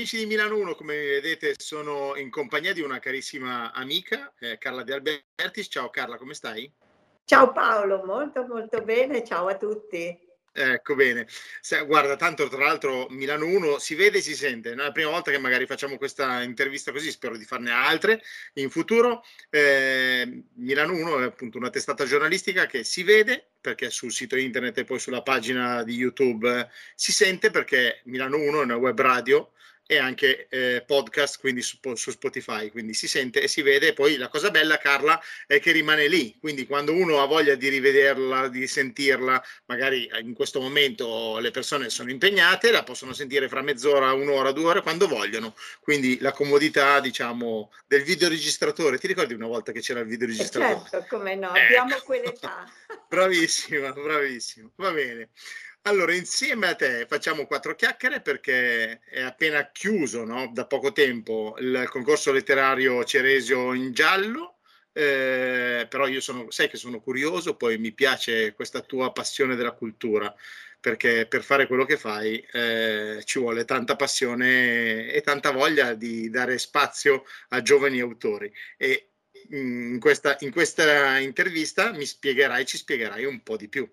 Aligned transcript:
amici 0.00 0.16
di 0.16 0.24
Milano 0.24 0.56
1, 0.56 0.74
come 0.76 0.96
vedete, 0.96 1.54
sono 1.58 2.16
in 2.16 2.30
compagnia 2.30 2.72
di 2.72 2.80
una 2.80 2.98
carissima 2.98 3.70
amica, 3.72 4.32
eh, 4.38 4.56
Carla 4.56 4.82
De 4.82 4.94
Albertis. 4.94 5.66
Ciao 5.68 5.90
Carla, 5.90 6.16
come 6.16 6.32
stai? 6.32 6.72
Ciao 7.26 7.52
Paolo, 7.52 8.02
molto 8.06 8.46
molto 8.46 8.80
bene, 8.80 9.22
ciao 9.22 9.48
a 9.48 9.58
tutti. 9.58 10.28
Ecco 10.52 10.94
bene, 10.94 11.26
Se, 11.60 11.84
guarda, 11.84 12.16
tanto 12.16 12.48
tra 12.48 12.64
l'altro 12.64 13.08
Milano 13.10 13.44
1 13.44 13.78
si 13.78 13.94
vede 13.94 14.18
e 14.18 14.22
si 14.22 14.34
sente, 14.34 14.72
è 14.72 14.74
la 14.74 14.90
prima 14.90 15.10
volta 15.10 15.30
che 15.30 15.38
magari 15.38 15.66
facciamo 15.66 15.98
questa 15.98 16.40
intervista 16.40 16.92
così, 16.92 17.10
spero 17.10 17.36
di 17.36 17.44
farne 17.44 17.70
altre 17.70 18.22
in 18.54 18.70
futuro. 18.70 19.22
Eh, 19.50 20.44
Milano 20.54 20.94
1 20.94 21.20
è 21.20 21.24
appunto 21.24 21.58
una 21.58 21.68
testata 21.68 22.06
giornalistica 22.06 22.64
che 22.64 22.84
si 22.84 23.02
vede 23.02 23.50
perché 23.60 23.90
sul 23.90 24.12
sito 24.12 24.36
internet 24.36 24.78
e 24.78 24.84
poi 24.84 24.98
sulla 24.98 25.22
pagina 25.22 25.82
di 25.82 25.92
YouTube 25.92 26.58
eh, 26.58 26.68
si 26.94 27.12
sente 27.12 27.50
perché 27.50 28.00
Milano 28.04 28.38
1 28.38 28.60
è 28.60 28.64
una 28.64 28.76
web 28.76 28.98
radio 28.98 29.52
e 29.90 29.98
anche 29.98 30.46
eh, 30.50 30.84
podcast, 30.86 31.40
quindi 31.40 31.62
su, 31.62 31.76
su, 31.96 32.12
Spotify, 32.12 32.70
quindi 32.70 32.94
si 32.94 33.08
sente 33.08 33.42
e 33.42 33.48
si 33.48 33.60
vede. 33.60 33.88
E 33.88 33.92
poi 33.92 34.18
la 34.18 34.28
cosa 34.28 34.48
bella, 34.48 34.78
Carla, 34.78 35.20
è 35.48 35.58
che 35.58 35.72
rimane 35.72 36.06
lì, 36.06 36.36
quindi 36.38 36.64
quando 36.64 36.92
uno 36.92 37.20
ha 37.20 37.26
voglia 37.26 37.56
di 37.56 37.68
rivederla, 37.68 38.46
di 38.46 38.68
sentirla, 38.68 39.42
magari 39.64 40.08
in 40.22 40.32
questo 40.34 40.60
momento 40.60 41.40
le 41.40 41.50
persone 41.50 41.90
sono 41.90 42.08
impegnate, 42.08 42.70
la 42.70 42.84
possono 42.84 43.12
sentire 43.12 43.48
fra 43.48 43.62
mezz'ora, 43.62 44.12
un'ora, 44.12 44.52
due 44.52 44.66
ore, 44.66 44.82
quando 44.82 45.08
vogliono. 45.08 45.56
Quindi 45.80 46.20
la 46.20 46.30
comodità, 46.30 47.00
diciamo, 47.00 47.72
del 47.88 48.04
videoregistratore. 48.04 48.96
Ti 48.96 49.08
ricordi 49.08 49.34
una 49.34 49.48
volta 49.48 49.72
che 49.72 49.80
c'era 49.80 49.98
il 49.98 50.06
videoregistratore? 50.06 50.88
Certo, 50.88 51.16
come 51.16 51.34
no, 51.34 51.52
eh. 51.52 51.64
abbiamo 51.64 51.96
quell'età. 52.04 52.64
bravissima, 53.10 53.90
bravissima. 53.90 54.70
Va 54.76 54.92
bene. 54.92 55.30
Allora, 55.84 56.14
insieme 56.14 56.68
a 56.68 56.74
te 56.74 57.06
facciamo 57.08 57.46
quattro 57.46 57.74
chiacchiere 57.74 58.20
perché 58.20 59.00
è 59.00 59.22
appena 59.22 59.70
chiuso 59.72 60.24
no? 60.24 60.50
da 60.52 60.66
poco 60.66 60.92
tempo 60.92 61.56
il 61.58 61.86
concorso 61.90 62.32
letterario 62.32 63.02
Ceresio 63.04 63.72
in 63.72 63.92
giallo. 63.92 64.58
Eh, 64.92 65.86
però 65.88 66.06
io 66.06 66.20
sono, 66.20 66.50
sai 66.50 66.68
che 66.68 66.76
sono 66.76 67.00
curioso, 67.00 67.56
poi 67.56 67.78
mi 67.78 67.92
piace 67.92 68.52
questa 68.52 68.80
tua 68.80 69.12
passione 69.12 69.54
della 69.56 69.72
cultura, 69.72 70.34
perché 70.78 71.26
per 71.26 71.42
fare 71.42 71.66
quello 71.66 71.84
che 71.84 71.96
fai 71.96 72.38
eh, 72.52 73.22
ci 73.24 73.38
vuole 73.38 73.64
tanta 73.64 73.96
passione 73.96 75.10
e 75.12 75.20
tanta 75.22 75.50
voglia 75.50 75.94
di 75.94 76.28
dare 76.30 76.58
spazio 76.58 77.24
a 77.50 77.62
giovani 77.62 78.00
autori. 78.00 78.52
E 78.76 79.12
in 79.50 79.98
questa, 80.00 80.36
in 80.40 80.50
questa 80.50 81.18
intervista 81.18 81.92
mi 81.92 82.04
spiegherai, 82.04 82.66
ci 82.66 82.76
spiegherai 82.76 83.24
un 83.24 83.42
po' 83.42 83.56
di 83.56 83.68
più. 83.68 83.88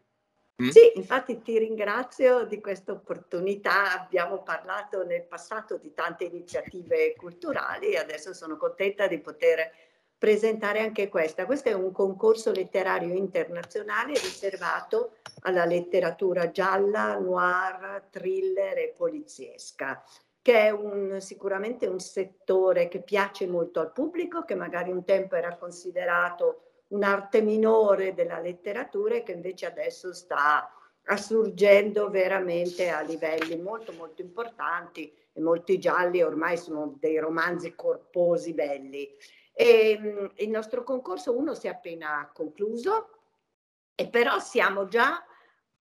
Mm? 0.61 0.69
Sì, 0.69 0.93
infatti 0.95 1.41
ti 1.43 1.57
ringrazio 1.59 2.45
di 2.45 2.59
questa 2.59 2.91
opportunità. 2.91 4.01
Abbiamo 4.01 4.41
parlato 4.41 5.05
nel 5.05 5.23
passato 5.23 5.77
di 5.77 5.93
tante 5.93 6.23
iniziative 6.23 7.15
culturali 7.15 7.91
e 7.91 7.97
adesso 7.97 8.33
sono 8.33 8.57
contenta 8.57 9.07
di 9.07 9.19
poter 9.19 9.71
presentare 10.17 10.79
anche 10.79 11.09
questa. 11.09 11.45
Questo 11.45 11.69
è 11.69 11.73
un 11.73 11.91
concorso 11.91 12.51
letterario 12.51 13.13
internazionale 13.13 14.13
riservato 14.13 15.17
alla 15.41 15.65
letteratura 15.65 16.49
gialla, 16.49 17.19
noir, 17.19 18.07
thriller 18.09 18.79
e 18.79 18.93
poliziesca, 18.97 20.03
che 20.41 20.59
è 20.59 20.69
un, 20.71 21.21
sicuramente 21.21 21.85
un 21.85 21.99
settore 21.99 22.87
che 22.87 23.03
piace 23.03 23.45
molto 23.45 23.79
al 23.79 23.91
pubblico, 23.91 24.43
che 24.43 24.55
magari 24.55 24.89
un 24.89 25.03
tempo 25.03 25.35
era 25.35 25.55
considerato 25.55 26.66
un'arte 26.89 27.41
minore 27.41 28.13
della 28.13 28.39
letteratura 28.39 29.15
e 29.15 29.23
che 29.23 29.33
invece 29.33 29.65
adesso 29.65 30.13
sta 30.13 30.71
assurgendo 31.09 32.09
veramente 32.09 32.89
a 32.89 33.01
livelli 33.01 33.57
molto 33.57 33.93
molto 33.93 34.21
importanti 34.21 35.11
e 35.31 35.41
molti 35.41 35.79
gialli 35.79 36.21
ormai 36.21 36.57
sono 36.57 36.95
dei 36.99 37.17
romanzi 37.19 37.75
corposi 37.75 38.53
belli. 38.53 39.09
E, 39.53 39.97
mh, 39.97 40.31
il 40.37 40.49
nostro 40.49 40.83
concorso 40.83 41.35
uno 41.37 41.53
si 41.53 41.67
è 41.67 41.71
appena 41.71 42.29
concluso 42.33 43.09
e 43.95 44.07
però 44.07 44.39
siamo 44.39 44.87
già 44.87 45.23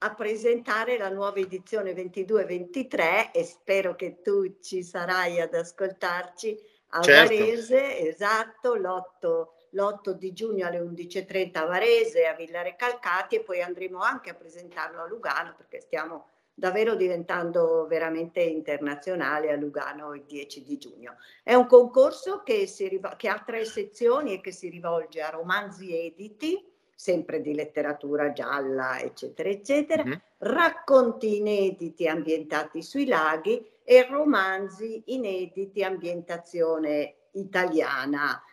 a 0.02 0.14
presentare 0.14 0.98
la 0.98 1.10
nuova 1.10 1.40
edizione 1.40 1.94
22-23 1.94 3.32
e 3.34 3.44
spero 3.44 3.96
che 3.96 4.22
tu 4.22 4.60
ci 4.62 4.84
sarai 4.84 5.42
ad 5.42 5.54
ascoltarci 5.54 6.58
a 6.92 7.02
certo. 7.02 7.36
Varese, 7.36 8.08
esatto, 8.08 8.76
l'8 8.76 9.48
l'8 9.72 10.12
di 10.12 10.34
giugno 10.34 10.68
alle 10.68 10.80
11.30 10.80 11.58
a 11.58 11.66
Varese, 11.66 12.26
a 12.26 12.34
Villare 12.34 12.76
Calcati 12.76 13.36
e 13.36 13.42
poi 13.42 13.62
andremo 13.62 14.00
anche 14.00 14.30
a 14.30 14.36
presentarlo 14.36 15.02
a 15.02 15.08
Lugano 15.08 15.54
perché 15.56 15.82
stiamo 15.82 16.28
davvero 16.60 16.96
diventando 16.96 17.88
veramente 17.88 18.42
internazionale 18.42 19.52
a 19.52 19.56
Lugano 19.56 20.14
il 20.14 20.24
10 20.28 20.64
di 20.64 20.78
giugno. 20.78 21.16
È 21.42 21.54
un 21.54 21.66
concorso 21.66 22.44
che, 22.44 22.70
riv- 22.90 23.16
che 23.16 23.30
ha 23.30 23.42
tre 23.46 23.64
sezioni 23.66 24.34
e 24.34 24.42
che 24.42 24.52
si 24.52 24.70
rivolge 24.70 25.22
a 25.22 25.30
romanzi 25.30 25.96
editi, 25.96 26.62
sempre 26.94 27.40
di 27.40 27.56
letteratura 27.56 28.34
gialla, 28.34 29.00
eccetera, 29.00 29.48
eccetera, 29.48 30.04
mm-hmm. 30.04 30.18
racconti 30.40 31.38
inediti 31.38 32.08
ambientati 32.10 32.84
sui 32.84 33.06
laghi 33.06 33.66
e 33.86 34.06
romanzi 34.06 35.02
inediti 35.06 35.82
ambientazione 35.82 37.16
italiana. 37.32 38.44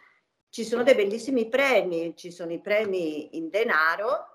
Ci 0.56 0.65
sono 0.65 0.83
dei 0.83 0.94
bellissimi 0.94 1.50
premi, 1.50 2.17
ci 2.17 2.31
sono 2.31 2.50
i 2.50 2.61
premi 2.62 3.37
in 3.37 3.50
denaro, 3.50 4.27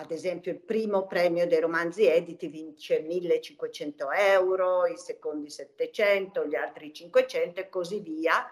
ad 0.00 0.10
esempio 0.10 0.50
il 0.50 0.60
primo 0.60 1.06
premio 1.06 1.46
dei 1.46 1.60
romanzi 1.60 2.06
editi 2.06 2.46
vince 2.46 3.00
1500 3.00 4.10
euro, 4.12 4.86
i 4.86 4.96
secondi 4.96 5.50
700, 5.50 6.46
gli 6.46 6.54
altri 6.54 6.90
500 6.90 7.60
e 7.60 7.68
così 7.68 8.00
via. 8.00 8.50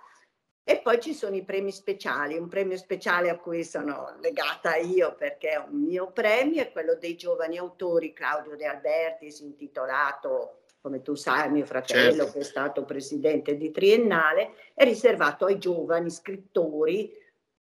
E 0.62 0.81
poi 0.82 1.00
ci 1.00 1.15
sono 1.15 1.37
i 1.37 1.43
premi 1.43 1.72
speciali, 1.72 2.37
un 2.37 2.49
premio 2.49 2.76
speciale 2.76 3.31
a 3.31 3.38
cui 3.38 3.65
sono 3.65 4.19
legata 4.21 4.76
io 4.76 5.15
perché 5.15 5.53
è 5.53 5.56
un 5.56 5.84
mio 5.84 6.12
premio, 6.12 6.60
è 6.60 6.71
quello 6.71 6.97
dei 6.97 7.16
giovani 7.16 7.56
autori 7.56 8.12
Claudio 8.12 8.56
De 8.56 8.66
Albertis 8.66 9.41
intitolato 9.41 10.65
come 10.87 11.03
tu 11.03 11.17
sai, 11.17 11.51
mio 11.51 11.65
fratello 11.65 12.23
certo. 12.23 12.33
che 12.33 12.39
è 12.39 12.43
stato 12.45 12.85
presidente 12.85 13.57
di 13.57 13.73
Triennale, 13.73 14.53
è 14.73 14.85
riservato 14.85 15.47
ai 15.47 15.59
giovani 15.59 16.11
scrittori 16.11 17.13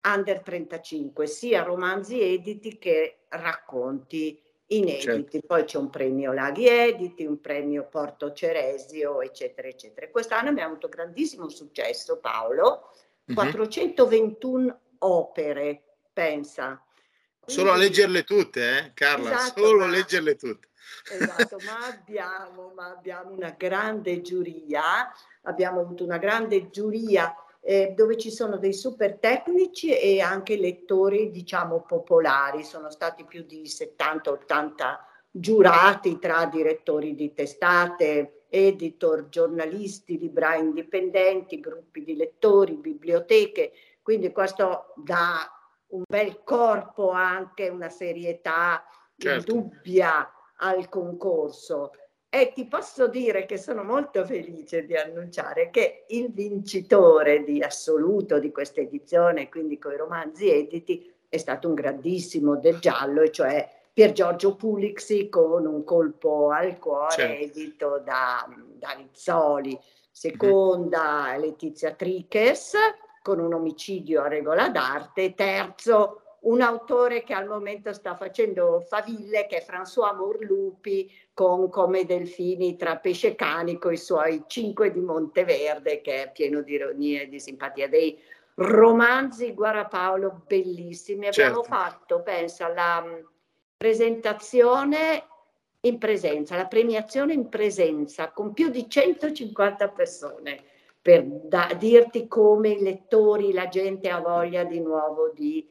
under 0.03 0.39
35, 0.39 1.27
sia 1.27 1.63
romanzi 1.63 2.21
editi 2.21 2.77
che 2.77 3.25
racconti 3.27 4.41
inediti. 4.67 5.31
Certo. 5.31 5.39
Poi 5.47 5.65
c'è 5.65 5.77
un 5.77 5.89
premio 5.89 6.31
Laghi 6.31 6.69
Editi, 6.69 7.25
un 7.25 7.41
premio 7.41 7.89
Porto 7.89 8.31
Ceresio, 8.31 9.21
eccetera, 9.21 9.67
eccetera. 9.67 10.07
Quest'anno 10.07 10.47
abbiamo 10.47 10.71
avuto 10.71 10.87
grandissimo 10.87 11.49
successo, 11.49 12.19
Paolo, 12.19 12.93
mm-hmm. 13.29 13.35
421 13.35 14.79
opere, 14.99 15.81
pensa. 16.13 16.81
Quindi, 17.37 17.61
Solo 17.61 17.73
a 17.73 17.75
leggerle 17.75 18.23
tutte, 18.23 18.77
eh, 18.77 18.91
Carla, 18.93 19.33
esatto, 19.33 19.65
solo 19.65 19.83
a 19.83 19.87
leggerle 19.87 20.37
tutte. 20.37 20.68
Esatto, 21.11 21.57
ma 21.65 21.85
abbiamo, 21.87 22.71
ma 22.75 22.89
abbiamo 22.89 23.31
una 23.31 23.55
grande 23.57 24.21
giuria, 24.21 25.11
abbiamo 25.43 25.81
avuto 25.81 26.03
una 26.03 26.17
grande 26.17 26.69
giuria 26.69 27.33
eh, 27.61 27.93
dove 27.95 28.17
ci 28.17 28.31
sono 28.31 28.57
dei 28.57 28.73
super 28.73 29.17
tecnici 29.17 29.91
e 29.95 30.21
anche 30.21 30.57
lettori, 30.57 31.31
diciamo, 31.31 31.81
popolari. 31.81 32.63
Sono 32.63 32.89
stati 32.89 33.25
più 33.25 33.43
di 33.43 33.63
70-80 33.63 34.97
giurati 35.31 36.17
tra 36.19 36.45
direttori 36.45 37.13
di 37.15 37.33
testate, 37.33 38.45
editor, 38.49 39.29
giornalisti, 39.29 40.17
librai 40.17 40.61
indipendenti, 40.61 41.59
gruppi 41.59 42.03
di 42.03 42.15
lettori, 42.15 42.75
biblioteche. 42.75 43.71
Quindi 44.01 44.31
questo 44.31 44.93
dà 44.95 45.51
un 45.87 46.03
bel 46.07 46.43
corpo 46.43 47.11
anche, 47.11 47.69
una 47.69 47.89
serietà 47.89 48.83
certo. 49.17 49.53
indubbia 49.53 50.33
al 50.59 50.89
concorso 50.89 51.91
e 52.29 52.51
ti 52.53 52.67
posso 52.67 53.07
dire 53.07 53.45
che 53.45 53.57
sono 53.57 53.83
molto 53.83 54.23
felice 54.23 54.85
di 54.85 54.95
annunciare 54.95 55.71
che 55.71 56.05
il 56.09 56.31
vincitore 56.31 57.43
di 57.43 57.61
assoluto 57.61 58.37
di 58.37 58.51
questa 58.51 58.81
edizione, 58.81 59.49
quindi 59.49 59.79
con 59.79 59.93
i 59.93 59.97
romanzi 59.97 60.49
editi, 60.51 61.11
è 61.27 61.37
stato 61.37 61.67
un 61.67 61.73
grandissimo 61.73 62.57
del 62.57 62.77
giallo, 62.77 63.21
e 63.21 63.31
cioè 63.31 63.67
Pier 63.91 64.11
Giorgio 64.11 64.55
Pulixi 64.55 65.27
con 65.27 65.65
un 65.65 65.83
colpo 65.83 66.51
al 66.51 66.77
cuore 66.77 67.15
certo. 67.15 67.43
edito 67.43 68.01
da, 68.05 68.47
da 68.77 68.91
Rizzoli. 68.91 69.77
Seconda 70.11 71.35
Letizia 71.37 71.93
Triches 71.93 72.73
con 73.21 73.39
un 73.39 73.53
omicidio 73.53 74.21
a 74.21 74.27
regola 74.27 74.69
d'arte. 74.69 75.33
Terzo 75.33 76.21
un 76.41 76.61
autore 76.61 77.23
che 77.23 77.33
al 77.33 77.47
momento 77.47 77.91
sta 77.93 78.15
facendo 78.15 78.81
faville, 78.81 79.45
che 79.47 79.57
è 79.57 79.65
François 79.65 80.15
Morlupi, 80.15 81.11
con 81.33 81.69
Come 81.69 82.05
Delfini 82.05 82.75
tra 82.75 82.97
pesce 82.97 83.35
canico, 83.35 83.89
i 83.89 83.97
suoi 83.97 84.43
cinque 84.47 84.91
di 84.91 85.01
Monteverde, 85.01 86.01
che 86.01 86.23
è 86.23 86.31
pieno 86.31 86.61
di 86.61 86.73
ironia 86.73 87.21
e 87.21 87.29
di 87.29 87.39
simpatia, 87.39 87.89
dei 87.89 88.17
romanzi 88.55 89.53
Guarda 89.53 89.85
Paolo 89.85 90.43
bellissimi. 90.47 91.27
Abbiamo 91.27 91.61
certo. 91.61 91.63
fatto, 91.63 92.21
pensa, 92.21 92.67
la 92.67 93.03
mm, 93.05 93.25
presentazione 93.77 95.23
in 95.81 95.97
presenza, 95.97 96.57
la 96.57 96.67
premiazione 96.67 97.33
in 97.33 97.47
presenza 97.47 98.31
con 98.31 98.53
più 98.53 98.69
di 98.69 98.89
150 98.89 99.89
persone 99.89 100.61
per 101.01 101.23
da, 101.23 101.71
dirti 101.77 102.27
come 102.27 102.69
i 102.69 102.81
lettori, 102.81 103.53
la 103.53 103.69
gente 103.69 104.09
ha 104.09 104.19
voglia 104.19 104.65
di 104.65 104.81
nuovo 104.81 105.31
di 105.33 105.65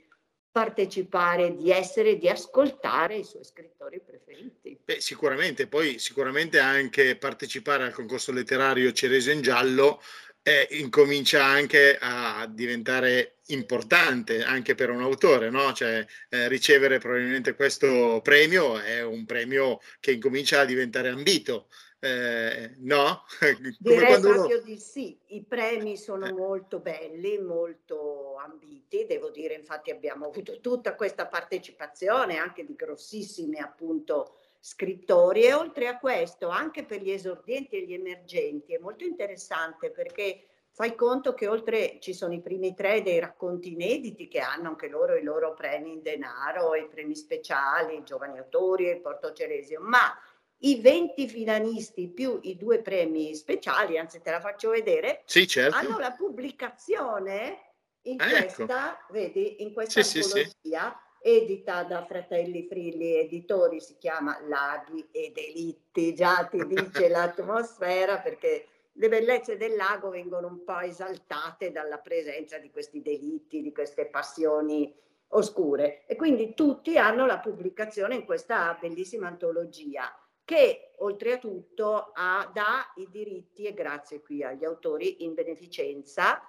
partecipare, 0.58 1.54
di 1.54 1.70
essere, 1.70 2.18
di 2.18 2.28
ascoltare 2.28 3.18
i 3.18 3.24
suoi 3.24 3.44
scrittori 3.44 4.00
preferiti. 4.04 4.76
Beh, 4.84 5.00
sicuramente, 5.00 5.68
poi 5.68 6.00
sicuramente 6.00 6.58
anche 6.58 7.14
partecipare 7.14 7.84
al 7.84 7.92
concorso 7.92 8.32
letterario 8.32 8.90
Cereso 8.90 9.30
in 9.30 9.40
Giallo 9.40 10.02
eh, 10.42 10.66
incomincia 10.72 11.44
anche 11.44 11.96
a 12.00 12.48
diventare 12.50 13.36
importante 13.48 14.42
anche 14.42 14.74
per 14.74 14.90
un 14.90 15.00
autore, 15.00 15.48
no? 15.48 15.72
Cioè, 15.72 16.04
eh, 16.28 16.48
ricevere 16.48 16.98
probabilmente 16.98 17.54
questo 17.54 18.20
premio 18.20 18.80
è 18.80 19.00
un 19.00 19.26
premio 19.26 19.78
che 20.00 20.10
incomincia 20.10 20.60
a 20.60 20.64
diventare 20.64 21.08
ambito. 21.08 21.68
Eh, 22.00 22.74
no? 22.78 23.24
Direi 23.78 24.20
proprio 24.20 24.56
uno... 24.56 24.62
di 24.62 24.78
sì, 24.78 25.18
i 25.28 25.42
premi 25.42 25.96
sono 25.96 26.26
eh. 26.26 26.32
molto 26.32 26.78
belli, 26.78 27.38
molto 27.38 28.36
ambiti, 28.36 29.04
devo 29.06 29.30
dire, 29.30 29.54
infatti 29.54 29.90
abbiamo 29.90 30.26
avuto 30.26 30.60
tutta 30.60 30.94
questa 30.94 31.26
partecipazione 31.26 32.36
anche 32.36 32.64
di 32.64 32.76
grossissimi 32.76 33.58
appunto 33.58 34.36
scrittori 34.60 35.44
e 35.44 35.54
oltre 35.54 35.88
a 35.88 35.98
questo 35.98 36.48
anche 36.48 36.84
per 36.84 37.00
gli 37.00 37.10
esordienti 37.10 37.76
e 37.76 37.86
gli 37.86 37.94
emergenti 37.94 38.74
è 38.74 38.78
molto 38.78 39.04
interessante 39.04 39.90
perché 39.90 40.44
fai 40.70 40.94
conto 40.94 41.34
che 41.34 41.48
oltre 41.48 41.98
ci 42.00 42.12
sono 42.12 42.34
i 42.34 42.40
primi 42.40 42.74
tre 42.74 43.02
dei 43.02 43.18
racconti 43.18 43.72
inediti 43.72 44.28
che 44.28 44.38
hanno 44.38 44.68
anche 44.68 44.88
loro 44.88 45.16
i 45.16 45.24
loro 45.24 45.54
premi 45.54 45.92
in 45.92 46.02
denaro, 46.02 46.76
i 46.76 46.86
premi 46.86 47.16
speciali, 47.16 47.96
i 47.96 48.04
giovani 48.04 48.38
autori 48.38 48.88
e 48.88 48.92
il 48.92 49.00
Porto 49.00 49.32
Ceresio, 49.32 49.80
ma 49.80 50.16
i 50.60 50.80
20 50.80 51.28
finalisti 51.28 52.08
più 52.08 52.40
i 52.42 52.56
due 52.56 52.80
premi 52.80 53.34
speciali, 53.34 53.98
anzi 53.98 54.20
te 54.20 54.30
la 54.30 54.40
faccio 54.40 54.70
vedere, 54.70 55.22
sì, 55.24 55.46
certo. 55.46 55.76
hanno 55.76 55.98
la 55.98 56.12
pubblicazione 56.12 57.74
in 58.02 58.20
ah, 58.20 58.28
questa, 58.28 58.92
ecco. 58.92 59.12
vedi, 59.12 59.62
in 59.62 59.72
questa 59.72 60.02
sì, 60.02 60.18
antologia 60.18 61.00
sì, 61.20 61.28
edita 61.28 61.84
da 61.84 62.04
Fratelli 62.04 62.66
Frilli 62.66 63.16
Editori, 63.16 63.80
si 63.80 63.96
chiama 63.98 64.40
Laghi 64.48 65.08
e 65.12 65.32
Delitti, 65.32 66.14
già 66.14 66.48
ti 66.50 66.64
dice 66.66 67.08
l'atmosfera 67.08 68.18
perché 68.18 68.66
le 68.92 69.08
bellezze 69.08 69.56
del 69.56 69.76
lago 69.76 70.10
vengono 70.10 70.48
un 70.48 70.64
po' 70.64 70.80
esaltate 70.80 71.70
dalla 71.70 71.98
presenza 71.98 72.58
di 72.58 72.70
questi 72.70 73.00
delitti, 73.00 73.62
di 73.62 73.72
queste 73.72 74.06
passioni 74.06 74.92
oscure 75.32 76.04
e 76.06 76.16
quindi 76.16 76.54
tutti 76.54 76.96
hanno 76.96 77.26
la 77.26 77.38
pubblicazione 77.38 78.14
in 78.14 78.24
questa 78.24 78.76
bellissima 78.80 79.28
antologia 79.28 80.10
che 80.48 80.92
oltretutto 81.00 82.10
ha, 82.14 82.50
dà 82.54 82.90
i 82.96 83.06
diritti, 83.10 83.64
e 83.64 83.74
grazie 83.74 84.22
qui 84.22 84.42
agli 84.42 84.64
autori, 84.64 85.22
in 85.22 85.34
beneficenza 85.34 86.42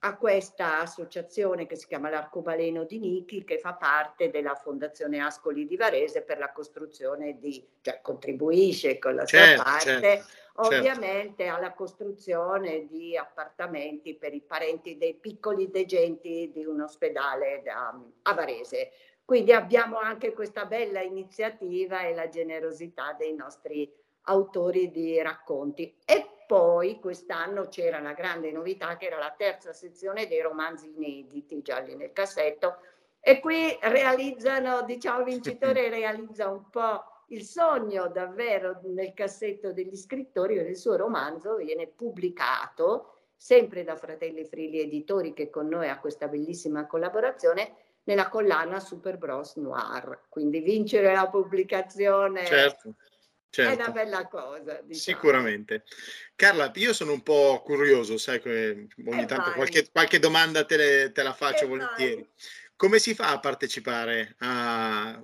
a 0.00 0.16
questa 0.16 0.80
associazione 0.80 1.64
che 1.64 1.76
si 1.76 1.86
chiama 1.86 2.10
l'Arcobaleno 2.10 2.82
di 2.82 2.98
Nichi, 2.98 3.44
che 3.44 3.60
fa 3.60 3.74
parte 3.74 4.30
della 4.30 4.56
Fondazione 4.56 5.20
Ascoli 5.20 5.66
di 5.66 5.76
Varese 5.76 6.22
per 6.22 6.38
la 6.38 6.50
costruzione 6.50 7.38
di, 7.38 7.64
cioè 7.80 8.00
contribuisce 8.02 8.98
con 8.98 9.14
la 9.14 9.24
certo, 9.24 9.54
sua 9.54 9.64
parte, 9.64 9.84
certo, 9.84 10.06
certo. 10.08 10.60
ovviamente 10.62 11.44
certo. 11.44 11.56
alla 11.56 11.72
costruzione 11.74 12.86
di 12.88 13.16
appartamenti 13.16 14.16
per 14.16 14.34
i 14.34 14.42
parenti 14.42 14.98
dei 14.98 15.14
piccoli 15.14 15.70
degenti 15.70 16.50
di 16.52 16.64
un 16.64 16.80
ospedale 16.80 17.62
da, 17.64 17.96
a 18.22 18.34
Varese. 18.34 18.90
Quindi 19.24 19.52
abbiamo 19.52 19.98
anche 19.98 20.32
questa 20.32 20.66
bella 20.66 21.00
iniziativa 21.00 22.02
e 22.02 22.14
la 22.14 22.28
generosità 22.28 23.14
dei 23.14 23.34
nostri 23.34 23.90
autori 24.24 24.90
di 24.90 25.20
racconti. 25.22 25.96
E 26.04 26.28
poi 26.46 27.00
quest'anno 27.00 27.68
c'era 27.68 28.00
la 28.00 28.12
grande 28.12 28.52
novità 28.52 28.96
che 28.96 29.06
era 29.06 29.18
la 29.18 29.34
terza 29.36 29.72
sezione 29.72 30.26
dei 30.26 30.42
romanzi 30.42 30.92
inediti, 30.94 31.62
gialli 31.62 31.96
nel 31.96 32.12
cassetto, 32.12 32.78
e 33.20 33.40
qui 33.40 33.74
realizzano, 33.80 34.82
diciamo, 34.82 35.20
il 35.20 35.24
vincitore 35.40 35.88
realizza 35.88 36.48
un 36.48 36.68
po' 36.68 37.02
il 37.28 37.42
sogno 37.42 38.08
davvero 38.08 38.80
nel 38.84 39.14
cassetto 39.14 39.72
degli 39.72 39.96
scrittori, 39.96 40.56
il 40.56 40.76
suo 40.76 40.96
romanzo 40.96 41.56
viene 41.56 41.86
pubblicato 41.86 43.12
sempre 43.34 43.82
da 43.82 43.96
Fratelli 43.96 44.44
Frilli 44.44 44.80
Editori 44.80 45.32
che 45.32 45.48
con 45.48 45.68
noi 45.68 45.88
ha 45.88 45.98
questa 45.98 46.28
bellissima 46.28 46.86
collaborazione 46.86 47.76
nella 48.04 48.28
collana 48.28 48.80
Super 48.80 49.18
Bros 49.18 49.56
Noir. 49.56 50.22
Quindi 50.28 50.60
vincere 50.60 51.12
la 51.12 51.28
pubblicazione 51.28 52.44
certo, 52.44 52.94
certo. 53.50 53.70
è 53.72 53.74
una 53.74 53.90
bella 53.90 54.26
cosa. 54.28 54.80
Diciamo. 54.82 54.94
Sicuramente. 54.94 55.84
Carla, 56.34 56.70
io 56.74 56.92
sono 56.92 57.12
un 57.12 57.22
po' 57.22 57.62
curioso, 57.64 58.18
sai 58.18 58.40
che 58.40 58.86
ogni 59.06 59.22
eh 59.22 59.26
tanto 59.26 59.52
qualche, 59.52 59.88
qualche, 59.90 60.18
domanda 60.18 60.64
te, 60.64 60.76
le, 60.76 61.12
te 61.12 61.22
la 61.22 61.32
faccio 61.32 61.64
eh 61.64 61.68
volentieri. 61.68 62.14
Vai. 62.14 62.30
Come 62.76 62.98
si 62.98 63.14
fa 63.14 63.30
a 63.30 63.38
partecipare 63.38 64.34
a 64.38 65.22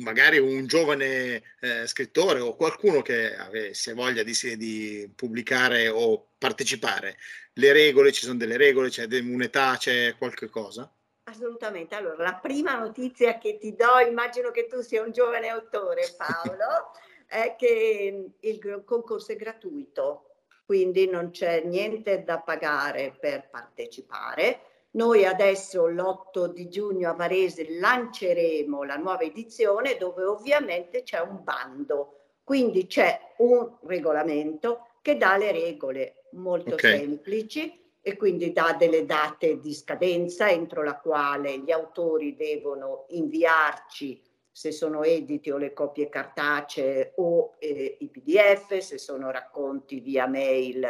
magari 0.00 0.38
un 0.38 0.66
giovane 0.66 1.42
eh, 1.60 1.86
scrittore 1.86 2.38
o 2.38 2.54
qualcuno 2.54 3.00
che 3.00 3.34
avesse 3.34 3.94
voglia 3.94 4.22
di, 4.22 4.36
di, 4.58 5.10
pubblicare 5.14 5.88
o 5.88 6.32
partecipare? 6.36 7.16
Le 7.54 7.72
regole, 7.72 8.12
ci 8.12 8.24
sono 8.24 8.36
delle 8.36 8.58
regole, 8.58 8.90
c'è 8.90 9.06
un'età, 9.10 9.76
c'è 9.78 10.14
qualche 10.18 10.50
cosa? 10.50 10.92
Assolutamente. 11.24 11.94
Allora, 11.94 12.22
la 12.24 12.34
prima 12.34 12.76
notizia 12.78 13.38
che 13.38 13.58
ti 13.58 13.76
do, 13.76 13.98
immagino 14.06 14.50
che 14.50 14.66
tu 14.66 14.80
sia 14.80 15.02
un 15.02 15.12
giovane 15.12 15.48
autore, 15.48 16.14
Paolo, 16.16 16.90
è 17.26 17.54
che 17.56 18.32
il 18.38 18.82
concorso 18.84 19.32
è 19.32 19.36
gratuito, 19.36 20.34
quindi 20.66 21.08
non 21.08 21.30
c'è 21.30 21.62
niente 21.62 22.24
da 22.24 22.40
pagare 22.40 23.16
per 23.18 23.48
partecipare. 23.50 24.60
Noi 24.92 25.24
adesso 25.24 25.86
l'8 25.86 26.46
di 26.46 26.68
giugno 26.68 27.08
a 27.08 27.14
Varese 27.14 27.78
lanceremo 27.78 28.82
la 28.82 28.96
nuova 28.96 29.22
edizione 29.22 29.96
dove 29.96 30.24
ovviamente 30.24 31.02
c'è 31.02 31.20
un 31.20 31.42
bando, 31.42 32.18
quindi 32.44 32.86
c'è 32.86 33.18
un 33.38 33.78
regolamento 33.84 34.88
che 35.00 35.16
dà 35.16 35.36
le 35.36 35.52
regole 35.52 36.24
molto 36.32 36.74
okay. 36.74 36.98
semplici 36.98 37.81
e 38.02 38.16
quindi 38.16 38.52
dà 38.52 38.74
delle 38.76 39.06
date 39.06 39.58
di 39.60 39.72
scadenza 39.72 40.50
entro 40.50 40.82
la 40.82 40.98
quale 40.98 41.58
gli 41.60 41.70
autori 41.70 42.34
devono 42.34 43.06
inviarci 43.10 44.20
se 44.54 44.70
sono 44.70 45.02
editi 45.02 45.50
o 45.50 45.56
le 45.56 45.72
copie 45.72 46.10
cartacee 46.10 47.14
o 47.16 47.54
eh, 47.58 47.96
i 48.00 48.08
pdf, 48.08 48.76
se 48.78 48.98
sono 48.98 49.30
racconti 49.30 50.00
via 50.00 50.26
mail 50.26 50.86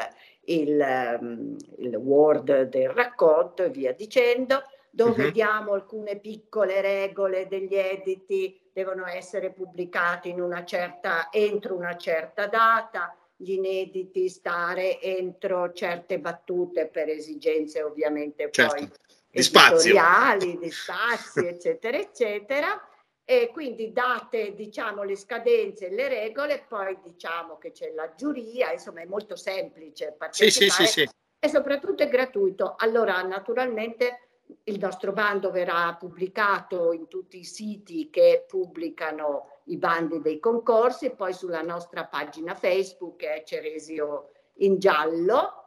il, 0.46 1.18
um, 1.20 1.56
il 1.78 1.94
word 1.94 2.62
del 2.62 2.88
racconto 2.88 3.62
e 3.62 3.70
via 3.70 3.92
dicendo, 3.92 4.64
dove 4.90 5.26
uh-huh. 5.26 5.30
diamo 5.30 5.74
alcune 5.74 6.18
piccole 6.18 6.80
regole 6.80 7.46
degli 7.46 7.74
editi, 7.74 8.60
devono 8.72 9.06
essere 9.06 9.52
pubblicati 9.52 10.30
in 10.30 10.40
una 10.40 10.64
certa, 10.64 11.28
entro 11.30 11.76
una 11.76 11.96
certa 11.96 12.48
data, 12.48 13.16
gli 13.42 13.52
inediti 13.52 14.28
stare 14.28 15.00
entro 15.00 15.72
certe 15.72 16.20
battute 16.20 16.86
per 16.86 17.08
esigenze 17.08 17.82
ovviamente 17.82 18.48
certo. 18.52 18.74
poi 18.74 18.86
di 18.86 19.40
editoriali, 19.40 20.58
di 20.58 20.70
spazi, 20.70 21.40
eccetera, 21.46 21.98
eccetera. 21.98 22.86
E 23.24 23.50
quindi 23.52 23.92
date 23.92 24.54
diciamo 24.54 25.02
le 25.02 25.16
scadenze 25.16 25.88
e 25.88 25.94
le 25.94 26.08
regole, 26.08 26.64
poi 26.68 26.96
diciamo 27.02 27.56
che 27.58 27.72
c'è 27.72 27.92
la 27.92 28.12
giuria, 28.14 28.72
insomma 28.72 29.00
è 29.00 29.06
molto 29.06 29.36
semplice 29.36 30.14
partecipare 30.16 30.70
sì, 30.70 30.86
sì, 30.86 31.00
sì, 31.00 31.08
e 31.38 31.48
soprattutto 31.48 32.02
è 32.02 32.08
gratuito. 32.08 32.74
Allora 32.76 33.20
naturalmente 33.22 34.28
il 34.64 34.78
nostro 34.78 35.12
bando 35.12 35.50
verrà 35.50 35.94
pubblicato 35.98 36.92
in 36.92 37.08
tutti 37.08 37.38
i 37.38 37.44
siti 37.44 38.10
che 38.10 38.44
pubblicano 38.46 39.51
i 39.64 39.76
bandi 39.76 40.20
dei 40.20 40.38
concorsi, 40.38 41.10
poi 41.10 41.32
sulla 41.32 41.62
nostra 41.62 42.06
pagina 42.06 42.54
Facebook 42.54 43.16
che 43.16 43.34
è 43.34 43.42
Ceresio 43.44 44.30
in 44.56 44.78
giallo, 44.78 45.60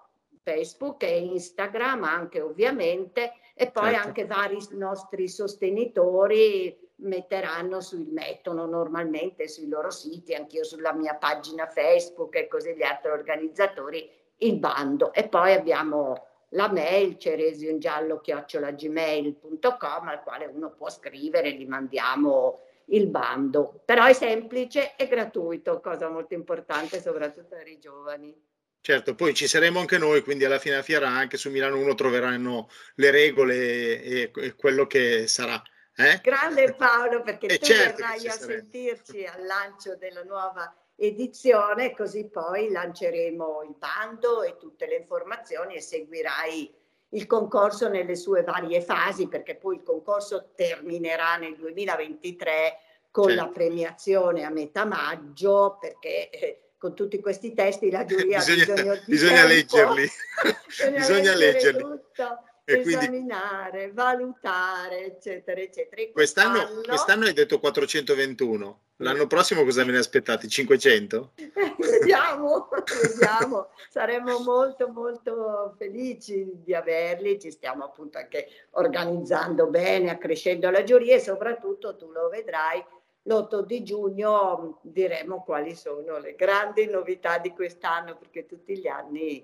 Facebook 0.44 1.04
e 1.04 1.20
Instagram 1.20 2.04
anche 2.04 2.42
ovviamente, 2.42 3.34
e 3.54 3.72
poi 3.72 3.92
certo. 3.92 4.08
anche 4.08 4.26
vari 4.26 4.58
nostri 4.72 5.28
sostenitori 5.28 6.84
metteranno 6.98 7.82
sul 7.82 8.08
mettono 8.08 8.66
normalmente 8.66 9.48
sui 9.48 9.68
loro 9.68 9.92
siti, 9.92 10.34
anch'io 10.34 10.64
sulla 10.64 10.94
mia 10.94 11.16
pagina 11.16 11.68
Facebook 11.68 12.36
e 12.36 12.48
così 12.48 12.74
gli 12.76 12.84
altri 12.84 13.12
organizzatori 13.12 14.10
il 14.40 14.60
bando 14.60 15.14
e 15.14 15.28
poi 15.28 15.54
abbiamo 15.54 16.28
la 16.50 16.72
mail 16.72 17.18
ceresiongiallo-gmail.com 17.18 20.08
al 20.08 20.22
quale 20.24 20.46
uno 20.46 20.72
può 20.72 20.90
scrivere, 20.90 21.54
gli 21.54 21.68
mandiamo 21.68 22.60
il 22.88 23.08
bando. 23.08 23.82
Però 23.86 24.06
è 24.06 24.14
semplice 24.14 24.96
e 24.96 25.08
gratuito, 25.08 25.80
cosa 25.80 26.10
molto 26.10 26.34
importante 26.34 27.02
soprattutto 27.02 27.56
per 27.56 27.68
i 27.68 27.80
giovani. 27.80 28.36
Certo, 28.82 29.16
poi 29.16 29.34
ci 29.34 29.48
saremo 29.48 29.80
anche 29.80 29.98
noi, 29.98 30.22
quindi 30.22 30.46
alla 30.46 30.60
fine 30.60 30.76
a 30.76 30.84
fiera 30.84 31.10
anche 31.10 31.38
su 31.38 31.50
Milano 31.50 31.80
1 31.80 31.96
troveranno 31.96 32.70
le 32.96 33.10
regole 33.10 33.56
e, 34.02 34.32
e 34.36 34.56
quello 34.56 34.86
che 34.86 35.26
sarà 35.28 35.60
Eh? 35.96 36.20
Grande 36.22 36.74
Paolo, 36.74 37.24
perché 37.24 37.48
eh 37.56 37.58
tu 37.58 37.66
certo 37.66 38.04
verrai 38.04 38.28
a 38.28 38.32
sentirci 38.32 39.26
al 39.26 39.44
lancio 39.44 39.96
della 39.96 40.24
nuova 40.24 40.72
edizione, 40.98 41.96
così 41.96 42.30
poi 42.30 42.70
lanceremo 42.70 43.64
il 43.64 43.76
bando 43.76 44.44
e 44.44 44.58
tutte 44.58 44.86
le 44.86 44.98
informazioni 44.98 45.76
e 45.76 45.82
seguirai 45.82 46.74
il 47.16 47.26
concorso 47.26 47.88
nelle 47.88 48.16
sue 48.16 48.44
varie 48.44 48.82
fasi, 48.82 49.28
perché 49.28 49.56
poi 49.56 49.76
il 49.76 49.84
concorso 49.84 50.52
terminerà 50.56 51.38
nel 51.38 51.56
2023 51.56 52.78
con 53.10 53.30
certo. 53.30 53.44
la 53.44 53.50
premiazione 53.50 54.44
a 54.44 54.50
metà 54.50 54.86
maggio, 54.86 55.78
perché 55.80 56.30
eh, 56.30 56.60
con 56.78 56.94
tutti 56.94 57.20
questi 57.20 57.54
testi 57.54 57.90
la 57.90 58.06
giuria 58.06 58.38
bisogna, 58.40 58.66
bisogno 58.66 59.02
bisogna 59.06 59.46
leggerli, 59.46 60.08
bisogna, 60.68 60.98
bisogna 60.98 61.36
leggerli. 61.36 61.82
Tutto, 61.82 62.44
e 62.66 62.80
esaminare, 62.80 63.70
quindi... 63.70 63.96
valutare, 63.96 65.06
eccetera, 65.06 65.62
eccetera. 65.62 66.02
Quest'anno... 66.12 66.82
quest'anno 66.86 67.26
hai 67.26 67.34
detto 67.34 67.60
421, 67.60 68.82
l'anno 68.98 69.28
prossimo 69.28 69.64
cosa 69.64 69.84
ve 69.84 69.92
ne 69.92 69.98
aspettate? 69.98 70.48
500? 70.48 71.32
vediamo, 71.78 72.70
vediamo, 73.02 73.70
saremmo 73.90 74.40
molto 74.40 74.88
molto 74.90 75.74
felici 75.78 76.62
di 76.64 76.74
averli, 76.74 77.40
ci 77.40 77.52
stiamo 77.52 77.84
appunto 77.84 78.18
anche 78.18 78.48
organizzando 78.72 79.68
bene, 79.68 80.10
accrescendo 80.10 80.70
la 80.70 80.84
giuria 80.84 81.16
e 81.16 81.20
soprattutto 81.20 81.96
tu 81.96 82.12
lo 82.12 82.30
vedrai 82.30 82.84
l'8 83.28 83.62
di 83.62 83.84
giugno 83.84 84.80
diremo 84.84 85.44
quali 85.44 85.76
sono 85.76 86.20
le 86.20 86.36
grandi 86.36 86.86
novità 86.86 87.40
di 87.40 87.52
quest'anno 87.52 88.16
perché 88.18 88.46
tutti 88.46 88.78
gli 88.78 88.88
anni 88.88 89.44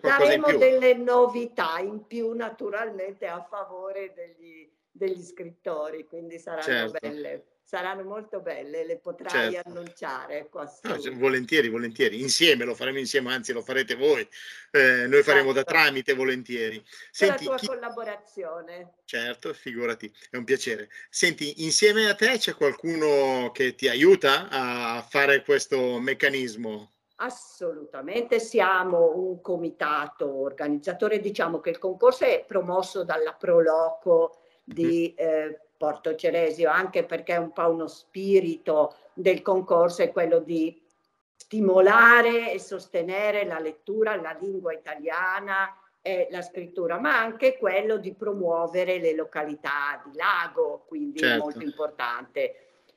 daremo 0.00 0.56
delle 0.56 0.94
novità 0.94 1.78
in 1.78 2.04
più 2.04 2.32
naturalmente 2.32 3.28
a 3.28 3.46
favore 3.48 4.12
degli, 4.12 4.68
degli 4.90 5.22
scrittori 5.22 6.04
quindi 6.04 6.40
saranno 6.40 6.62
certo. 6.62 6.98
belle 7.00 7.44
saranno 7.66 8.04
molto 8.04 8.40
belle, 8.40 8.86
le 8.86 8.96
potrai 8.98 9.52
certo. 9.54 9.68
annunciare. 9.68 10.48
Qua 10.48 10.72
no, 10.82 10.96
volentieri, 11.14 11.68
volentieri, 11.68 12.20
insieme 12.20 12.64
lo 12.64 12.76
faremo 12.76 12.98
insieme, 12.98 13.34
anzi 13.34 13.52
lo 13.52 13.60
farete 13.60 13.96
voi, 13.96 14.26
eh, 14.70 15.08
noi 15.08 15.24
faremo 15.24 15.52
certo. 15.52 15.52
da 15.52 15.64
tramite 15.64 16.14
volentieri. 16.14 16.80
Senti, 17.10 17.42
la 17.44 17.50
tua 17.50 17.58
chi... 17.58 17.66
collaborazione. 17.66 18.92
Certo, 19.04 19.52
figurati, 19.52 20.10
è 20.30 20.36
un 20.36 20.44
piacere. 20.44 20.88
Senti, 21.10 21.64
insieme 21.64 22.08
a 22.08 22.14
te 22.14 22.38
c'è 22.38 22.54
qualcuno 22.54 23.50
che 23.52 23.74
ti 23.74 23.88
aiuta 23.88 24.48
a 24.48 25.02
fare 25.02 25.42
questo 25.42 25.98
meccanismo? 25.98 26.92
Assolutamente, 27.16 28.38
siamo 28.38 29.16
un 29.16 29.40
comitato 29.40 30.32
organizzatore, 30.32 31.18
diciamo 31.18 31.58
che 31.58 31.70
il 31.70 31.78
concorso 31.78 32.24
è 32.24 32.44
promosso 32.46 33.02
dalla 33.02 33.32
Proloco 33.32 34.38
di 34.62 35.12
mm. 35.12 35.24
eh, 35.24 35.65
Porto 35.76 36.14
Ceresio, 36.14 36.70
anche 36.70 37.04
perché 37.04 37.34
è 37.34 37.38
un 37.38 37.52
po' 37.52 37.70
uno 37.70 37.86
spirito 37.86 38.94
del 39.12 39.42
concorso, 39.42 40.02
è 40.02 40.12
quello 40.12 40.38
di 40.38 40.82
stimolare 41.36 42.52
e 42.52 42.58
sostenere 42.58 43.44
la 43.44 43.58
lettura, 43.58 44.16
la 44.16 44.36
lingua 44.40 44.72
italiana 44.72 45.78
e 46.02 46.28
la 46.30 46.42
scrittura, 46.42 46.98
ma 46.98 47.18
anche 47.18 47.56
quello 47.58 47.98
di 47.98 48.14
promuovere 48.14 48.98
le 48.98 49.14
località 49.14 50.02
di 50.04 50.16
lago, 50.16 50.84
quindi 50.86 51.18
certo. 51.18 51.42
molto 51.42 51.62
importante. 51.62 52.54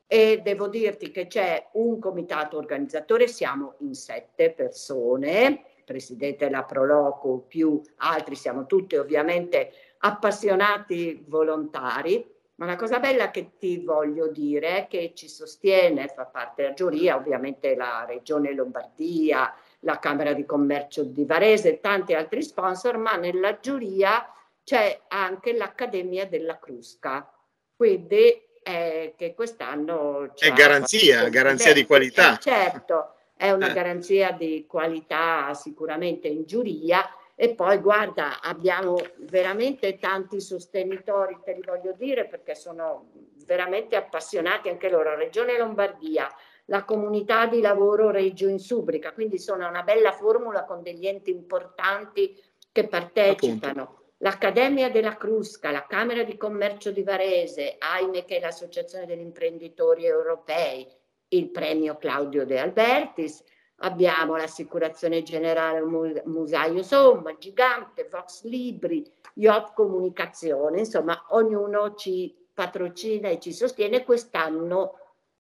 E 0.07 0.41
devo 0.43 0.67
dirti 0.67 1.11
che 1.11 1.27
c'è 1.27 1.69
un 1.73 1.99
comitato 1.99 2.57
organizzatore, 2.57 3.27
siamo 3.27 3.75
in 3.79 3.93
sette 3.93 4.51
persone, 4.51 5.63
presidente 5.85 6.45
della 6.45 6.63
Proloco 6.63 7.45
più 7.47 7.81
altri, 7.97 8.35
siamo 8.35 8.65
tutti 8.65 8.95
ovviamente 8.95 9.71
appassionati 9.99 11.23
volontari 11.27 12.37
ma 12.59 12.65
la 12.65 12.75
cosa 12.75 12.99
bella 12.99 13.31
che 13.31 13.51
ti 13.57 13.77
voglio 13.85 14.27
dire 14.27 14.79
è 14.79 14.87
che 14.87 15.13
ci 15.15 15.29
sostiene, 15.29 16.09
fa 16.09 16.25
parte 16.25 16.61
della 16.61 16.73
giuria, 16.73 17.15
ovviamente 17.15 17.73
la 17.73 18.03
Regione 18.05 18.53
Lombardia, 18.53 19.53
la 19.79 19.97
Camera 19.97 20.33
di 20.33 20.45
Commercio 20.45 21.03
di 21.03 21.23
Varese 21.23 21.69
e 21.69 21.79
tanti 21.79 22.13
altri 22.13 22.43
sponsor, 22.43 22.97
ma 22.97 23.15
nella 23.15 23.59
giuria 23.61 24.29
c'è 24.61 25.03
anche 25.07 25.53
l'Accademia 25.53 26.25
della 26.27 26.59
Crusca. 26.59 27.31
Quindi 27.77 28.17
eh, 28.61 29.13
che 29.15 29.33
quest'anno... 29.33 30.33
È 30.35 30.51
garanzia, 30.51 31.29
garanzia 31.29 31.71
di 31.71 31.85
qualità. 31.85 32.35
Eh, 32.35 32.39
certo, 32.39 33.13
è 33.37 33.51
una 33.51 33.69
eh. 33.69 33.73
garanzia 33.73 34.33
di 34.33 34.65
qualità 34.67 35.53
sicuramente 35.53 36.27
in 36.27 36.43
giuria 36.43 37.09
e 37.41 37.55
poi 37.55 37.77
guarda, 37.77 38.41
abbiamo 38.41 38.97
veramente 39.19 39.97
tanti 39.97 40.41
sostenitori, 40.41 41.39
te 41.41 41.53
li 41.53 41.61
voglio 41.65 41.93
dire 41.93 42.27
perché 42.27 42.53
sono 42.53 43.11
veramente 43.45 43.95
appassionati 43.95 44.67
anche 44.67 44.89
loro, 44.89 45.15
Regione 45.15 45.57
Lombardia, 45.57 46.27
la 46.65 46.83
comunità 46.83 47.45
di 47.45 47.61
lavoro 47.61 48.11
Reggio 48.11 48.49
Insubrica, 48.49 49.13
quindi 49.13 49.39
sono 49.39 49.69
una 49.69 49.83
bella 49.83 50.11
formula 50.11 50.65
con 50.65 50.83
degli 50.83 51.07
enti 51.07 51.31
importanti 51.31 52.37
che 52.73 52.89
partecipano. 52.89 53.81
Appunto. 53.83 54.03
L'Accademia 54.17 54.89
della 54.91 55.15
Crusca, 55.15 55.71
la 55.71 55.87
Camera 55.87 56.23
di 56.23 56.35
Commercio 56.35 56.91
di 56.91 57.03
Varese, 57.03 57.77
AIME 57.79 58.25
che 58.25 58.35
è 58.35 58.39
l'Associazione 58.41 59.05
degli 59.05 59.21
Imprenditori 59.21 60.05
Europei, 60.05 60.85
il 61.29 61.49
premio 61.51 61.95
Claudio 61.95 62.45
De 62.45 62.59
Albertis, 62.59 63.41
abbiamo 63.79 64.35
l'assicurazione 64.35 65.23
generale 65.23 65.81
Musaio 66.25 66.83
Somma, 66.83 67.37
Gigante, 67.37 68.07
Vox 68.09 68.43
Libri, 68.43 69.05
Yacht 69.35 69.73
Comunicazione, 69.73 70.79
insomma 70.79 71.25
ognuno 71.29 71.95
ci 71.95 72.35
patrocina 72.53 73.29
e 73.29 73.39
ci 73.39 73.53
sostiene. 73.53 74.03
Quest'anno, 74.03 74.97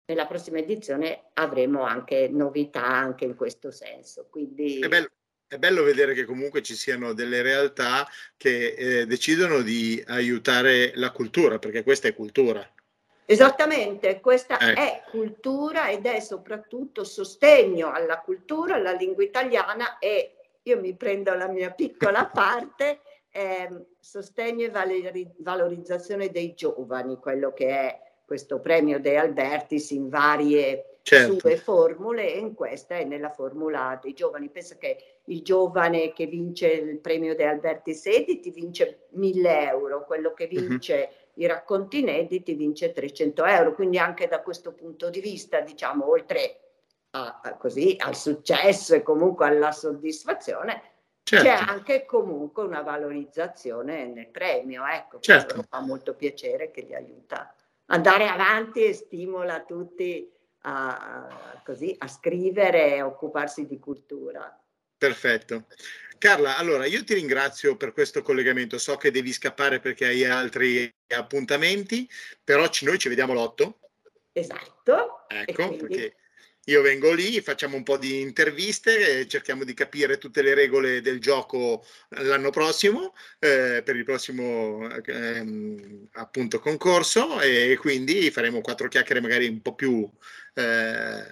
nella 0.07 0.27
prossima 0.27 0.59
edizione, 0.59 1.31
avremo 1.35 1.83
anche 1.83 2.29
novità 2.29 2.85
anche 2.85 3.25
in 3.25 3.35
questo 3.35 3.71
senso. 3.71 4.27
Quindi... 4.31 4.81
È 4.81 4.89
bello. 4.89 5.09
È 5.49 5.57
bello 5.57 5.83
vedere 5.83 6.13
che 6.13 6.27
comunque 6.27 6.61
ci 6.61 6.75
siano 6.75 7.15
delle 7.15 7.41
realtà 7.41 8.07
che 8.37 8.75
eh, 8.75 9.07
decidono 9.07 9.63
di 9.63 10.03
aiutare 10.09 10.93
la 10.97 11.11
cultura, 11.11 11.59
perché 11.59 11.83
questa 11.83 12.07
è 12.07 12.15
cultura. 12.15 12.71
Esattamente, 13.31 14.21
questa 14.21 14.59
ecco. 14.59 14.81
è 14.81 15.03
cultura 15.11 15.91
ed 15.91 16.07
è 16.07 16.19
soprattutto 16.19 17.05
sostegno 17.05 17.93
alla 17.93 18.21
cultura, 18.21 18.77
alla 18.77 18.93
lingua 18.93 19.23
italiana 19.23 19.99
e 19.99 20.37
io 20.63 20.81
mi 20.81 20.95
prendo 20.95 21.35
la 21.35 21.47
mia 21.47 21.71
piccola 21.71 22.25
parte, 22.33 23.01
eh, 23.31 23.69
sostegno 24.01 24.65
e 24.65 24.71
valori- 24.71 25.31
valorizzazione 25.41 26.31
dei 26.31 26.55
giovani, 26.55 27.19
quello 27.19 27.53
che 27.53 27.69
è 27.69 28.01
questo 28.25 28.61
premio 28.61 28.99
De 28.99 29.19
Albertis 29.19 29.91
in 29.91 30.09
varie 30.09 31.01
certo. 31.03 31.39
sue 31.39 31.59
formule 31.59 32.33
e 32.33 32.39
in 32.39 32.55
questa 32.55 32.97
è 32.97 33.05
nella 33.05 33.31
formula 33.31 33.99
dei 34.03 34.15
giovani. 34.15 34.49
Pensa 34.49 34.77
che 34.79 35.21
il 35.25 35.43
giovane 35.43 36.15
che 36.15 36.25
vince 36.25 36.69
il 36.69 36.99
premio 36.99 37.35
De 37.35 37.45
Albertis 37.45 38.07
Editi 38.07 38.51
vince 38.51 39.09
1000 39.11 39.69
euro, 39.69 40.07
quello 40.07 40.33
che 40.33 40.49
mhm. 40.51 40.67
vince 40.67 40.95
uh-huh 40.95 41.18
i 41.39 41.47
racconti 41.47 42.01
inediti 42.01 42.55
vince 42.55 42.93
300 42.93 43.45
euro, 43.45 43.75
quindi 43.75 43.99
anche 43.99 44.27
da 44.27 44.43
questo 44.43 44.73
punto 44.73 45.09
di 45.11 45.21
vista, 45.21 45.61
diciamo, 45.61 46.09
oltre 46.09 46.61
a, 47.11 47.41
a 47.43 47.57
così, 47.57 47.97
al 47.99 48.17
successo 48.17 48.95
e 48.95 49.03
comunque 49.03 49.47
alla 49.47 49.73
soddisfazione, 49.73 50.83
certo. 51.23 51.47
c'è 51.47 51.55
anche 51.55 52.05
comunque 52.05 52.65
una 52.65 52.83
valorizzazione 52.83 54.07
nel 54.07 54.29
premio, 54.29 54.85
ecco, 54.87 55.21
certo. 55.21 55.65
fa 55.69 55.81
molto 55.81 56.15
piacere 56.15 56.71
che 56.71 56.83
li 56.83 56.95
aiuta 56.95 57.55
ad 57.91 58.07
andare 58.07 58.29
avanti 58.29 58.85
e 58.85 58.93
stimola 58.93 59.63
tutti 59.63 60.31
a, 60.63 61.29
a, 61.29 61.63
così, 61.65 61.95
a 61.99 62.09
scrivere 62.09 62.97
e 62.97 63.03
occuparsi 63.03 63.67
di 63.67 63.79
cultura. 63.79 64.61
Perfetto. 64.99 65.67
Carla, 66.19 66.57
allora 66.57 66.85
io 66.87 67.05
ti 67.05 67.15
ringrazio 67.15 67.77
per 67.77 67.93
questo 67.93 68.23
collegamento. 68.23 68.79
So 68.79 68.97
che 68.97 69.11
devi 69.11 69.33
scappare 69.33 69.81
perché 69.81 70.07
hai 70.07 70.25
altri 70.25 70.93
appuntamenti, 71.09 72.09
però 72.43 72.69
ci, 72.69 72.85
noi 72.85 72.99
ci 72.99 73.09
vediamo 73.09 73.33
l'otto. 73.33 73.79
Esatto. 74.33 75.27
Ecco, 75.29 75.69
quindi... 75.69 75.87
perché 75.87 76.17
io 76.69 76.83
vengo 76.83 77.13
lì, 77.13 77.41
facciamo 77.41 77.77
un 77.77 77.83
po' 77.83 77.97
di 77.97 78.21
interviste, 78.21 79.27
cerchiamo 79.27 79.65
di 79.65 79.73
capire 79.73 80.19
tutte 80.19 80.43
le 80.43 80.53
regole 80.53 81.01
del 81.01 81.19
gioco 81.19 81.85
l'anno 82.11 82.51
prossimo, 82.51 83.15
eh, 83.39 83.81
per 83.83 83.97
il 83.97 84.05
prossimo 84.05 84.87
ehm, 84.91 86.09
appunto 86.13 86.61
concorso 86.61 87.41
e 87.41 87.77
quindi 87.81 88.31
faremo 88.31 88.61
quattro 88.61 88.89
chiacchiere 88.89 89.23
magari 89.23 89.49
un 89.49 89.63
po' 89.63 89.75
più 89.75 90.07
eh, 90.55 91.25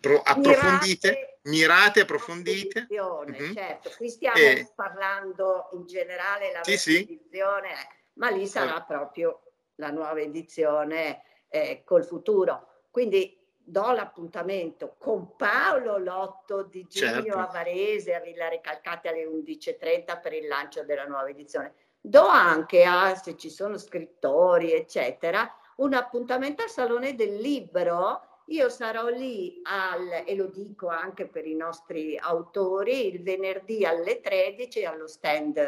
pro- 0.00 0.20
approfondite, 0.20 1.08
mirate, 1.08 1.35
mirate 1.46 2.00
approfondite. 2.00 2.86
Mm-hmm. 2.90 3.54
Certo, 3.54 3.90
qui 3.96 4.08
stiamo 4.08 4.36
e... 4.36 4.70
parlando 4.74 5.68
in 5.72 5.86
generale 5.86 6.52
la 6.52 6.62
sì, 6.62 6.76
sì. 6.76 7.02
edizione, 7.02 7.74
ma 8.14 8.30
lì 8.30 8.46
sarà 8.46 8.80
eh. 8.80 8.84
proprio 8.86 9.40
la 9.76 9.90
nuova 9.90 10.20
edizione 10.20 11.22
eh, 11.48 11.82
col 11.84 12.04
futuro. 12.04 12.68
Quindi 12.90 13.36
do 13.68 13.90
l'appuntamento 13.90 14.94
con 14.96 15.34
Paolo 15.34 15.98
l'8 15.98 16.68
di 16.70 16.86
giugno 16.88 17.22
certo. 17.22 17.38
a 17.38 17.46
Varese, 17.46 18.14
a 18.14 18.20
Villa 18.20 18.48
Recalcate 18.48 19.08
alle 19.08 19.26
11.30 19.26 20.20
per 20.20 20.32
il 20.32 20.46
lancio 20.46 20.84
della 20.84 21.04
nuova 21.04 21.28
edizione. 21.28 21.74
do 22.00 22.24
anche 22.24 22.84
a, 22.84 23.16
se 23.16 23.36
ci 23.36 23.50
sono 23.50 23.76
scrittori, 23.76 24.72
eccetera, 24.72 25.52
un 25.76 25.94
appuntamento 25.94 26.62
al 26.62 26.70
Salone 26.70 27.16
del 27.16 27.34
Libro. 27.34 28.22
Io 28.46 28.68
sarò 28.68 29.08
lì 29.08 29.60
al, 29.64 30.24
e 30.24 30.34
lo 30.36 30.46
dico 30.46 30.88
anche 30.88 31.26
per 31.26 31.46
i 31.46 31.54
nostri 31.54 32.16
autori, 32.16 33.06
il 33.06 33.22
venerdì 33.22 33.84
alle 33.84 34.20
13 34.20 34.84
allo 34.84 35.08
stand 35.08 35.58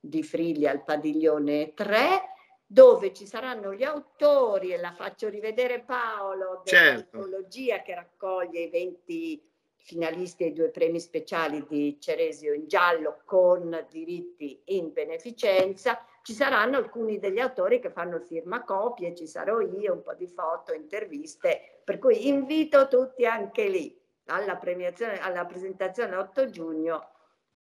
di 0.00 0.22
Frigli 0.22 0.66
al 0.66 0.82
padiglione 0.82 1.72
3 1.74 2.28
dove 2.66 3.12
ci 3.12 3.26
saranno 3.26 3.72
gli 3.72 3.84
autori 3.84 4.72
e 4.72 4.78
la 4.78 4.92
faccio 4.92 5.28
rivedere 5.28 5.80
Paolo 5.80 6.62
dell'antologia 6.64 7.76
certo. 7.76 7.84
che 7.84 7.94
raccoglie 7.94 8.60
i 8.62 8.70
20 8.70 9.48
finalisti 9.76 10.44
ai 10.44 10.52
due 10.52 10.70
premi 10.70 10.98
speciali 10.98 11.64
di 11.68 11.98
Ceresio 12.00 12.54
in 12.54 12.66
giallo 12.66 13.20
con 13.26 13.86
diritti 13.90 14.60
in 14.66 14.92
beneficenza. 14.92 16.04
Ci 16.24 16.32
saranno 16.32 16.78
alcuni 16.78 17.18
degli 17.18 17.38
autori 17.38 17.80
che 17.80 17.90
fanno 17.90 18.18
firma 18.18 18.64
copie, 18.64 19.14
ci 19.14 19.26
sarò 19.26 19.60
io, 19.60 19.92
un 19.92 20.00
po' 20.02 20.14
di 20.14 20.26
foto, 20.26 20.72
interviste, 20.72 21.82
per 21.84 21.98
cui 21.98 22.28
invito 22.28 22.88
tutti 22.88 23.26
anche 23.26 23.68
lì 23.68 23.94
alla, 24.28 24.56
premiazione, 24.56 25.20
alla 25.20 25.44
presentazione 25.44 26.16
8 26.16 26.48
giugno 26.48 27.10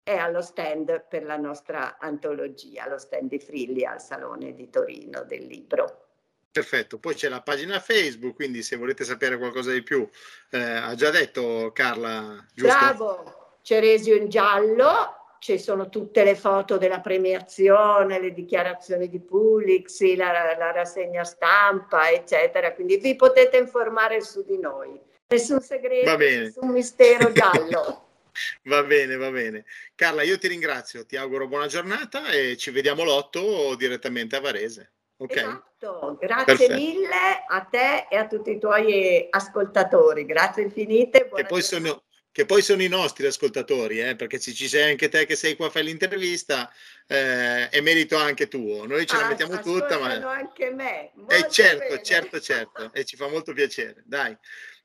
e 0.03 0.15
allo 0.15 0.44
stand 0.44 1.08
per 1.10 1.24
la 1.24 1.38
nostra 1.38 1.98
antologia, 1.98 2.88
lo 2.88 3.00
stand 3.00 3.30
di 3.30 3.39
Frilli 3.39 3.84
al 3.84 4.00
Salone 4.00 4.53
di 4.53 4.70
Torino 4.70 5.24
del 5.24 5.44
libro. 5.48 6.10
Perfetto, 6.51 7.00
poi 7.00 7.15
c'è 7.15 7.30
la 7.30 7.41
pagina 7.41 7.80
Facebook, 7.80 8.36
quindi 8.36 8.62
se 8.62 8.75
volete 8.75 9.03
sapere 9.03 9.39
qualcosa 9.39 9.72
di 9.72 9.82
più, 9.82 10.08
eh, 10.51 10.62
ha 10.62 10.94
già 10.94 11.10
detto 11.10 11.72
Carla, 11.74 12.46
giusto? 12.53 12.77
Bravo, 12.77 13.58
Ceresio 13.63 14.13
in 14.13 14.30
giallo, 14.30 15.21
ci 15.42 15.58
sono 15.58 15.90
tutte 15.90 16.24
le 16.24 16.36
foto 16.36 16.78
della 16.78 17.00
premiazione, 17.00 18.20
le 18.20 18.32
dichiarazioni 18.32 19.10
di 19.10 19.20
Pulix, 19.20 20.00
la, 20.16 20.56
la 20.56 20.72
rassegna 20.72 21.24
stampa, 21.24 22.12
eccetera, 22.12 22.74
quindi 22.74 22.98
vi 22.98 23.16
potete 23.16 23.58
informare 23.58 24.22
su 24.22 24.44
di 24.46 24.60
noi. 24.60 25.02
Nessun 25.30 25.60
segreto, 25.60 26.16
nessun 26.16 26.70
mistero 26.70 27.32
giallo. 27.32 28.10
Va 28.64 28.82
bene, 28.84 29.18
va 29.18 29.30
bene. 29.30 29.66
Carla, 29.94 30.22
io 30.22 30.38
ti 30.38 30.48
ringrazio, 30.48 31.06
ti 31.06 31.18
auguro 31.18 31.50
buona 31.50 31.68
giornata 31.68 32.30
e 32.30 32.56
ci 32.56 32.72
vediamo 32.72 33.04
l'otto 33.04 33.76
direttamente 33.76 34.38
a 34.38 34.40
Varese. 34.40 34.94
Okay. 35.18 35.44
Esatto, 35.44 36.18
grazie 36.18 36.46
Perfetto. 36.46 36.74
mille 36.74 37.44
a 37.46 37.62
te 37.70 38.08
e 38.10 38.16
a 38.16 38.28
tutti 38.28 38.52
i 38.52 38.58
tuoi 38.58 39.28
ascoltatori, 39.30 40.26
grazie 40.26 40.64
infinite. 40.64 41.30
Che 41.30 41.46
poi, 41.46 41.62
sono, 41.62 42.04
che 42.32 42.46
poi, 42.46 42.62
sono, 42.62 42.82
i 42.82 42.88
nostri 42.88 43.26
ascoltatori, 43.26 44.00
eh, 44.00 44.16
perché 44.16 44.40
se 44.40 44.54
ci 44.54 44.68
sei 44.68 44.92
anche 44.92 45.10
te 45.10 45.26
che 45.26 45.36
sei 45.36 45.56
qua 45.56 45.68
a 45.68 45.70
fare 45.70 45.86
l'intervista, 45.86 46.72
eh, 47.08 47.70
è 47.70 47.82
merito 47.82 48.18
anche 48.18 48.48
tuo. 48.48 48.86
Noi 48.86 49.06
ce 49.06 49.16
ah, 49.18 49.22
la 49.22 49.28
mettiamo 49.28 49.60
tutta, 49.60 50.00
ma... 50.00 50.14
anche 50.14 50.72
me. 50.72 51.12
E 51.28 51.38
eh, 51.38 51.50
certo, 51.50 51.90
bene. 51.90 52.04
certo, 52.04 52.40
certo, 52.40 52.92
e 52.94 53.04
ci 53.04 53.18
fa 53.18 53.28
molto 53.28 53.54
piacere. 53.54 54.04
Dai, 54.06 54.36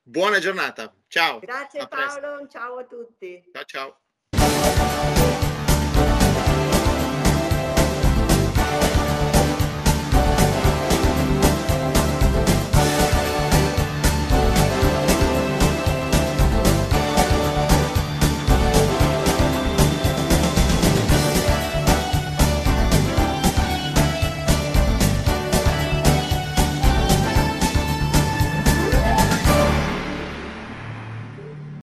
buona 0.03 0.41
giornata, 0.41 0.93
ciao. 1.07 1.38
Grazie 1.38 1.87
Paolo, 1.87 2.49
ciao 2.49 2.79
a 2.79 2.85
tutti. 2.85 3.43
Ciao, 3.53 3.65
ciao. 3.65 5.36